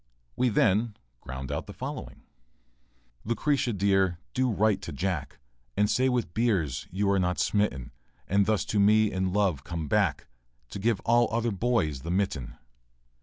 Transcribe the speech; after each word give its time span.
We 0.35 0.49
then 0.49 0.97
ground 1.21 1.51
out 1.51 1.67
the 1.67 1.73
following:] 1.75 2.23
Lucretia, 3.23 3.71
dear, 3.71 4.17
do 4.33 4.49
write 4.49 4.81
to 4.81 4.91
Jack, 4.91 5.37
And 5.77 5.91
say 5.91 6.09
with 6.09 6.33
Beers 6.33 6.87
you 6.89 7.07
are 7.11 7.19
not 7.19 7.37
smitten; 7.37 7.91
And 8.27 8.47
thus 8.47 8.65
to 8.65 8.79
me 8.79 9.11
in 9.11 9.31
love 9.31 9.63
come 9.63 9.87
back, 9.87 10.25
And 10.73 10.81
give 10.81 11.01
all 11.01 11.29
other 11.31 11.51
boys 11.51 12.01
the 12.01 12.09
mitten. 12.09 12.57